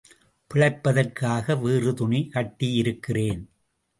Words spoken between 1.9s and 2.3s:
துணி